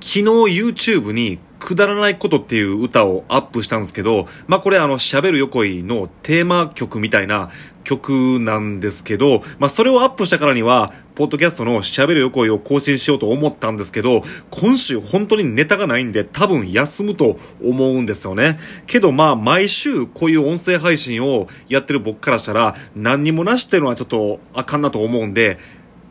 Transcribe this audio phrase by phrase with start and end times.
[0.00, 7.50] 昨日 YouTube にくだらないことっていう歌をアップしたんですけど、まあこれあの喋る横井のテーマ曲みたいな
[7.82, 18.56] 曲なんですけど、まあそれをアップしたからには、ポッドキャストの喋る横井を更新しようと思ったんですけど、今週本当にネタがないんで多分休むと思うんですよね。
[18.86, 25.58] けどまあ毎週こういう音声配信をやってる僕からしたら何にもなしっていうのはちょっとあかんなと思うんで、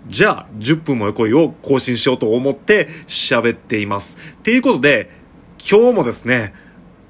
[0.08, 4.18] じゃあ、10分も横井を更新しようと思って喋っています。
[4.34, 5.10] っていうことで、
[5.60, 6.54] 今日もですね、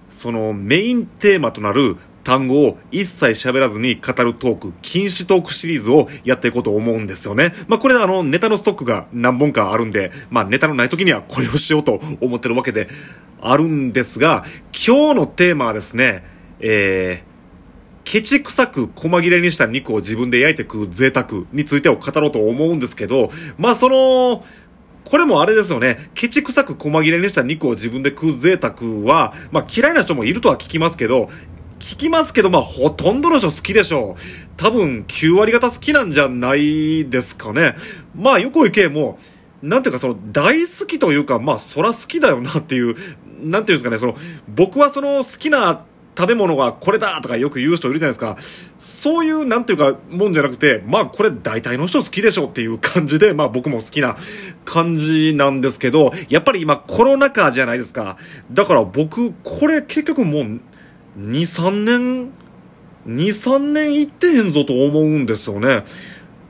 [0.09, 7.53] そのメインテーマとなる単語を一切喋らずに語るトーク、禁止トークシリーズをやっていこうと思うんですよね。
[7.67, 12.89] まあこれあのネタのストックが何本かあるんで、まあネタのない時にはこれをしようと思ってるわけで
[13.39, 16.25] あるんですが、今日のテーマはですね、
[16.59, 17.26] えー、
[18.07, 24.45] ケチ臭く細切れにした肉を自分で焼いて食う贅沢についてを語ろうと思うんですけど、まあその、
[25.03, 26.09] これもあれですよね。
[26.13, 31.29] ケチ臭く細切れにした肉を自分で食う贅沢は、まあ嫌いな人もいるとは聞きますけど、
[31.79, 34.21] 聞きますけど、まあほとんどの人好きでしょう。
[34.55, 37.75] 多分9割方好きなんじゃないですかね。
[38.15, 39.19] まあ横池も、
[39.61, 42.95] なんていうかその大好きというか、まあそら好きだよなっていう、
[43.41, 44.15] なんていうんですかね、その
[44.47, 45.85] 僕はその好きな
[46.17, 48.37] 食べ物がこれだとかよく言う人いるじゃないですか。
[48.79, 54.17] そういう、なんていうか、もんじゃなくて、まあこれ大体の人好きでしょっていう感じで、まあ僕も好きな
[54.65, 58.17] 感じなんですけど、やっぱり今コロナ禍じゃないですか。
[58.51, 60.59] だから僕、これ結局もう、2、
[61.19, 62.31] 3年、
[63.05, 65.83] 2、3年行ってへんぞと思うんですよね。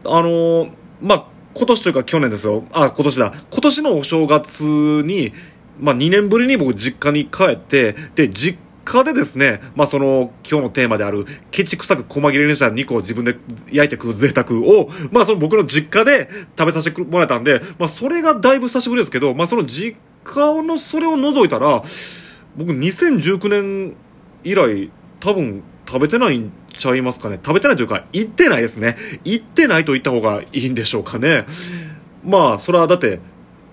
[0.06, 0.70] あの
[1.02, 2.64] まあ、今年というか去年ですよ。
[2.72, 3.34] あ、今年だ。
[3.52, 4.64] 今年のお正月
[5.04, 5.34] に、
[5.78, 13.38] まあ2年ぶりに僕実家に帰って、で、実果でですね、まあその、今日のテーマである、ケチ臭く細切れにした肉を自分で
[13.72, 21.84] 焼いて食う贅沢を、まあその僕の実家で食べさせてもらえたんで、まあそれがだいぶ久しぶりですけど、まあその実家のそれを除いたら、
[22.56, 23.96] 僕2019年
[24.44, 27.40] 以来、多分食べてないんちゃいますかね。
[27.44, 28.96] 食べてないというか、行ってないですね。
[29.24, 31.46] 行ってないと言った方がいいんでしょうかね。
[32.24, 33.20] まあ、それはだって、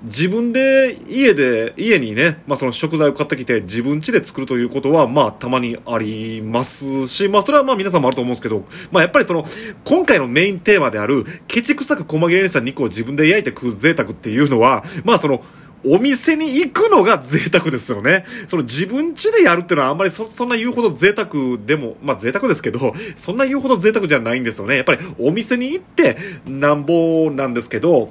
[0.04, 9.44] 自分で家で、家にね、まあその食材を買ってきて自分家で作るということは、まあたまにありますし、まあそれはまあ皆さんもあると思うんですけど、まあやっぱりその、
[9.84, 15.42] 今回のメインテーマである、ケチ臭く細切れにした肉を自分で焼いて食う贅沢っていうのは、まあその、
[15.87, 18.25] お店に行くのが贅沢ですよね。
[18.47, 24.76] その自分家でやるっていうのはあんまりそそんな言うほど贅沢でも、まあ贅沢ですけど、そんな言うほど贅沢じゃないんですよね。
[24.76, 26.16] やっぱりお店に行って
[26.47, 28.10] なんぼなんですけど、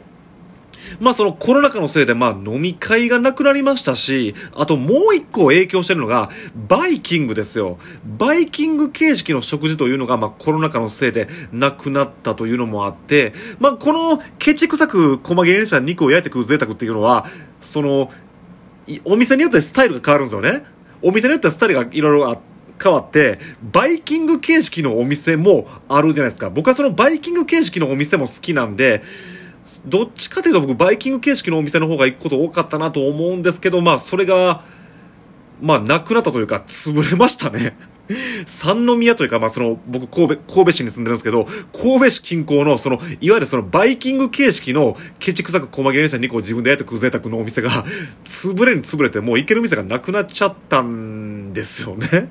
[1.00, 6.30] まあそのコロナ禍のせいでまあ飲み会がなくなりましたし、あともう一個影響してるのが、
[6.68, 7.78] バイキングですよ。
[8.18, 17.26] バイキング形式の食事というのがまあコロナ禍のせいでなくなったというのもあって、まあこのケチ臭く細切れにした肉を焼いて食う贅沢っていうのは、
[17.62, 18.12] その、
[19.06, 20.66] お店によってスタイルが変わるんですよね。
[21.02, 22.54] お店によってスタイルがいろいろあって、
[22.84, 23.40] 変わって、
[23.72, 26.50] バイキング形式のお店もあるじゃないですか。
[26.50, 29.04] 僕はそのバイキング形式のお店も好きなんで、
[29.86, 34.64] どっちかというと僕バイキング形式のお店の方が行くこと多かったなと思うんですけど、まあそれが、
[35.62, 37.76] まあなくなったというか潰れましたね。
[38.46, 47.70] 三宮というか、まあ、その、僕、神戸、神戸市に住んでるんですけど、神戸市近郊の、その、いわゆるその、バイキング形式の、ケチ臭く細切れにした肉を自分で焼いて食う贅沢のお店が、
[48.26, 52.30] 潰れに潰れて、もう行ける店がなくなっちゃったんですよね。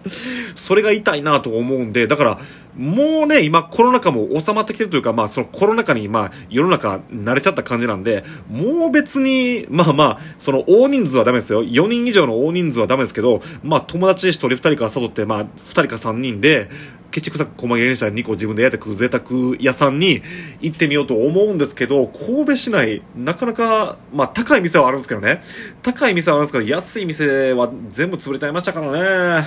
[0.55, 2.39] それが痛いなと思うんで、だから、
[2.77, 11.63] もうね、今コロナ禍も収まってきてるというか、まあそのコロナ禍にまあ世の中慣れちゃった感じなんで、もう別に、まあまあ、その大人数はダメですよ。
[11.63, 16.69] 4人以上の大人数はダメですけど、まあ友達1人2人から誘って、まあ2人か3人で、
[17.11, 19.23] ケチくさく細切れにした2個自分で焼いて食う贅沢
[19.61, 20.23] 屋さんに
[20.63, 25.41] 行ってみようと思うんですけど、神戸市内、なかなか、まあ高い店はあるんですけどね。
[25.83, 29.47] 高い店はあるんですけど、安い店は全部潰れちゃいましたからね。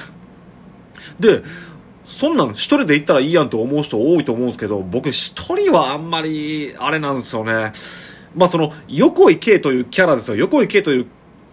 [1.20, 1.42] で、
[2.06, 7.72] そんなん一人で行ったらいいやんと思う人多いと思うんですけど、僕一人はあんまり、あれなんですよね。
[8.36, 10.36] まあその、横井圭というキャラですよ。
[10.36, 11.08] 横井圭という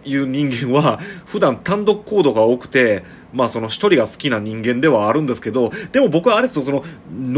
[0.05, 6.83] いう人間は普段単独行動が多くて、まあその一人が好きな人間ではあるんですけど、でも僕はあれですよ、その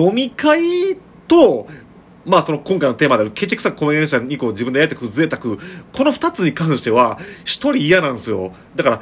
[0.07, 0.98] 飲み会
[1.28, 1.68] と、
[2.25, 5.57] まあその今回のテーマであるケチ臭くコメディア2個自分でやってく贅沢、
[5.94, 8.51] この二つに関しては一人嫌なんですよ。
[8.75, 9.01] だから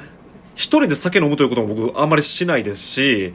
[0.55, 3.33] 一人で酒飲むということも僕あんまりしないですし、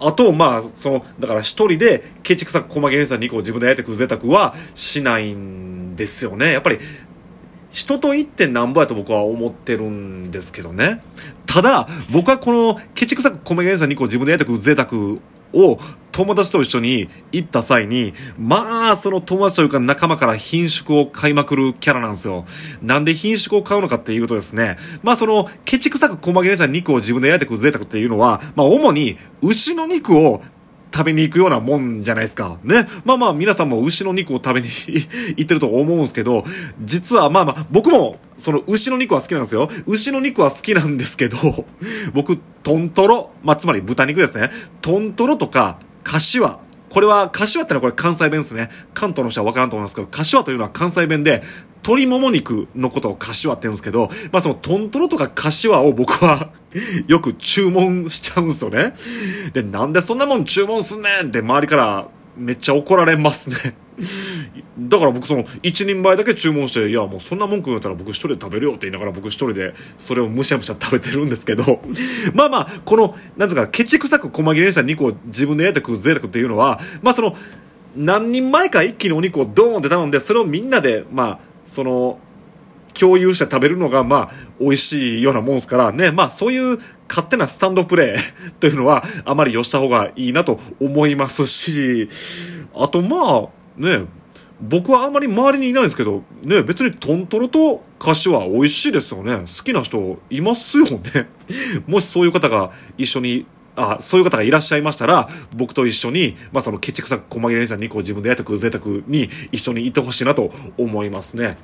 [0.00, 6.52] あと、まあ、その、だから一人で、ケチくさく細切れにさ2個自分でやってく贅沢はしないんですよね。
[6.52, 6.78] やっぱり、
[7.70, 11.02] 人と一点なんぼやと僕は思ってるんですけどね。
[11.46, 15.18] ただ、僕はこの、ケチくさく細切れにさ2個自分でやってく贅沢
[15.52, 15.78] を
[16.12, 22.44] 友達と一緒に行った際に、まあ、その友達というか仲間から品種を買いまくるキャラなんですよ。
[22.82, 30.42] なんで品種を買うのかっていうとですね、まあその、ケチくさく細切れした肉を自分で焼いてくる贅沢っていうのは、まあ主に牛の肉を
[30.92, 32.58] 食べに行くようなもんじゃないですか。
[32.64, 32.86] ね。
[33.04, 34.66] まあまあ皆さんも牛の肉を食べに
[35.36, 36.44] 行ってると思うんですけど、
[36.82, 39.68] 実はまあまあ僕もその牛の肉は好きなんですよ。
[39.86, 41.36] 牛の肉は好きなんですけど、
[42.12, 44.50] 僕、トントロ、まあつまり豚肉ですね。
[44.80, 46.58] トントロとか、柏。
[46.88, 48.68] これは、柏ってのはこれ関西弁ですね。
[48.94, 51.42] 関東の人はわからんと思いますけど、柏というのは関西弁で、
[51.82, 56.50] 鶏もも肉のことを柏って言うんですけど、まあそのトントロとか柏を僕は
[57.06, 58.92] よく注文しちゃうんですよね。
[59.52, 63.76] で、なんでそんなもん注文すんねんって周りからめっちゃ怒られますね。
[64.78, 71.82] だから僕その一人前だけ注文して、いやもうそんな文句言うたら僕一人で食べるよって言いながら僕一人でそれをむしゃむしゃ食べてるんですけど、
[72.34, 77.36] まあまあ、この、なんつうか、ケチくさく細切れにした肉を自分で焼いて食う贅沢っていうのは、まあその、
[77.96, 82.18] 何人前か一気にお肉をドーンって頼んで、それをみんなで、まあ、その、
[82.98, 84.30] 共有して食べるのが、まあ、
[84.60, 86.78] 美味しいようなもんですからね、まあ、そういう
[87.10, 88.16] 勝手なスタンドプレイ
[88.60, 92.08] というのは、あまりよした方がいいなと思いますし、
[92.74, 94.04] あと、まあ、ね、
[94.62, 99.38] 僕はあまり周りにいないんですけど、ね、別にトントロと柏美味しいですよね。
[99.38, 101.28] 好きな人いますよね。
[101.88, 103.46] もしそういう方が一緒に
[103.76, 111.56] あ、そういう方がいらっしゃいましたら、僕と一緒に、まあ、そのケチくさく細切れにした肉を自分で焼いてく贅沢に一緒にいてほしいなと思いますね。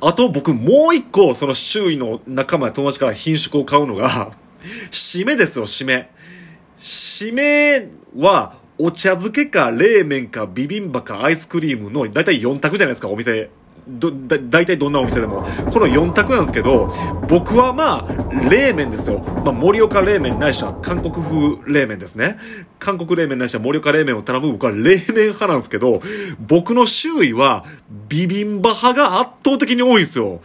[0.00, 4.32] あと僕もう一個、その周囲の仲間や友達から品種を買うのが、
[4.90, 6.10] 締めですよ、締め。
[6.78, 13.50] 締めは、お茶漬けか冷麺かビビンバかアイスクリームの大体4択じゃないですか、お店。
[13.88, 15.42] ど、だ、大体どんなお店でも。
[15.72, 16.92] この4択なんですけど、
[17.28, 19.20] 僕はまあ、冷麺ですよ。
[19.44, 22.38] まあ、盛岡冷麺ないしは韓国風冷麺ですね。
[22.78, 26.02] 韓国冷麺ないしは盛岡冷麺を頼む僕は冷麺派なんですけど、
[26.38, 27.64] 僕の周囲は
[28.08, 30.40] ビビンバ派が圧倒的に多いんですよ。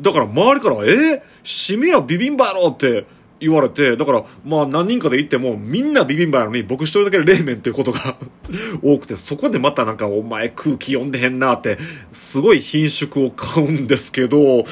[0.00, 3.04] だから周りから、えー、締めはビビンバやろって
[3.40, 8.16] 言われて、だから、まあ何人かで行っても、みんなビビンバやのに、僕一人だけ冷麺っていうことが
[8.82, 11.78] 多くて、そこでまたなんか、お前空気読んでへんなって、
[12.12, 14.64] すごい品種を買うんですけど、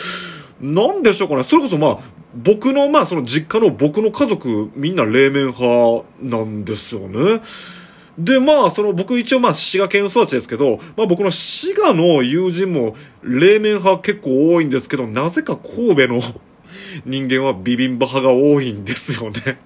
[0.60, 1.42] なんでしょうかね。
[1.42, 1.98] それこそまあ、
[2.34, 7.40] 僕の、まあその実家の僕の家族、みんな冷麺派なんですよね。
[8.18, 16.22] で、まあ、その僕一応まあ滋賀県育ちですけど、まあ僕の滋賀の友人も冷麺派結構多いんですけど、なぜか神戸の
[17.04, 19.58] 人間はビビンバ派が多いんですよね。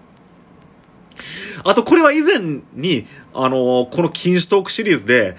[1.65, 2.39] あと、これは以前
[2.75, 5.37] に、あのー、この禁止トークシリーズで、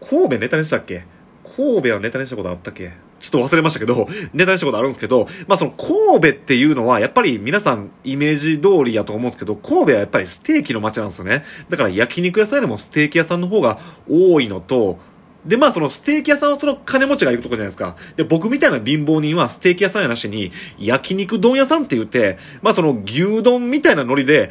[0.00, 1.04] 神戸ネタにしたっけ？
[1.44, 2.92] 神戸はネタにしたことあったっけ？
[3.18, 11.44] ちょっと忘れましたけど、ネタにしたことあるんですけど、まあその神戸っていうのは、やっぱり皆さんイメージ通りやと思うんですけど、神戸はやっぱりステーキの街なんですよね。
[11.68, 13.78] だから焼肉屋さんよりもステーキ屋さんの方が
[14.08, 14.98] 多いのと、
[15.44, 17.96] で、まあそのステーキ屋さんはその金持ちが行くとこじゃないですか。
[18.16, 24.50] で、僕みたいな貧乏人はステーキ屋さんやなしに、焼肉丼屋さんって言って、まあその牛丼みたいなノリで、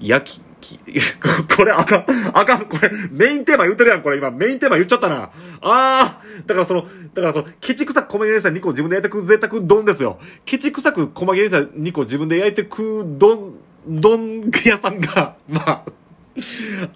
[0.00, 0.42] 焼き、
[1.56, 5.30] これあかん、あかん、これ、メインテーマ言うてるやん、これ今、メインテーマ言っちゃったな。
[5.60, 10.18] あー、だからその、だからその、ケチくさく細切れにした肉を自分で焼いてく贅沢丼ですよ。
[10.44, 13.54] ケチくさく細切れにした肉を自分で焼いてく丼、
[13.86, 15.82] 丼屋さんが、まあ、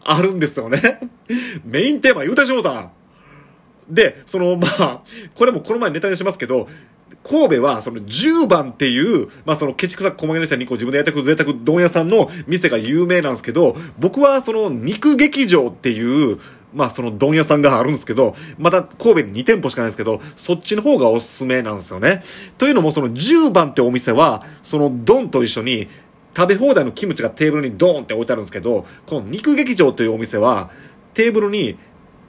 [0.05, 1.00] あるんですよね。
[1.65, 2.91] メインテーマ言うてしもた。
[3.88, 5.00] で、その、まあ、
[5.35, 6.69] これもこの前ネタにしますけど、
[7.23, 16.38] 神戸は、その10番っていう、まあそのケチくさく細切れにした肉を自分でやってく贅沢丼屋さんの店が有名なんですけど、僕はその肉劇場っていう、
[16.73, 22.21] まあその丼屋さんがあるんですけど、また神戸に2店舗しかないんですけど、そっちの方がおすすめなんですよね。
[22.59, 25.88] というのもその10番ってお店は、その丼と一緒に、
[26.37, 30.71] 食べ放題のキムチがテーブルにドーンって置いてあるんですけど、この肉劇場というお店は、
[31.14, 31.76] テーブルに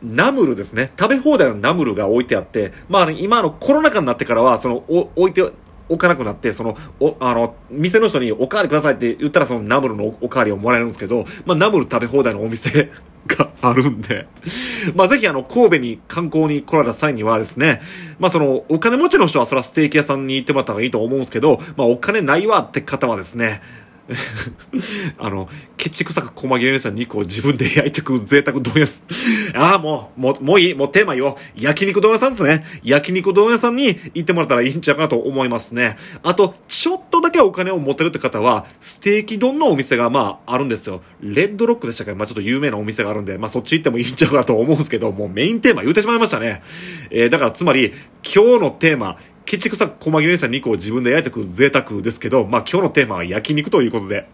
[0.03, 0.91] ナムルですね。
[0.99, 5.41] 食べ放題のナムルが置いてあって、まあ、ね、今のコロナ禍になってからは、その、お置いて、
[5.89, 12.91] 置かなくなって、その、お、あの、店の人におかわりくださいって言ったらそのナムルのおかわりをもらえるんですけど、まあ、ナムル食べ放題のお店
[13.27, 14.27] があるんで、
[14.95, 17.81] まあ、ぜひあの、神戸に観光に来られた際にはですね、
[18.19, 23.61] まあ、その、お金持ちの人はそれはステーキ屋さんに行ってもらった方がいいと思うんですけど、まあ、お金ないわって方はですね、
[25.17, 29.07] あの、ケチくさく細切れにした肉を自分で焼いてく贅沢丼屋さん。
[29.57, 30.73] ああ、もう、もう、もういい。
[30.73, 31.35] もうテーマ言おう。
[31.55, 32.63] 焼肉丼屋さんですね。
[32.83, 35.97] 焼肉丼屋さんに行ってもらったらいいんちゃうかなと思いますね。
[36.23, 41.01] あと、ちょっとだけお金を持てるって方は、ステーキ丼のお店がまあ、あるんですよ。
[41.21, 46.61] レッドロックでしたかまあちょっと有名なお店があるんで、まあそっち行ってもいいんちゃうかなと思うんですけど、もうメインテーマ言うてしまいましたね。
[47.09, 47.91] えー、だからつまり、
[48.23, 54.27] 今日のテーマ、ケチくさ細切れにした肉を自分で焼いてくる贅沢ですけど、まあ今日のテーマは焼肉ということで、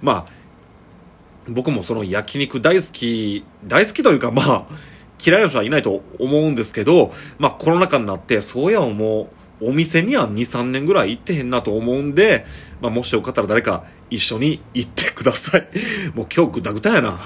[0.00, 0.32] まあ、
[1.48, 4.66] 僕もその焼肉大好き、大好きというかまあ、
[5.22, 9.28] 嫌いな人はいないと思うんですけど、まあコロナ禍になって、そういやも
[9.60, 12.46] う、お店には2、3年ぐらい行ってへんなと思うんで、
[12.80, 15.68] まあもしよかったら誰か一緒に行ってください。
[16.14, 17.18] もう今日ぐだぐだやな。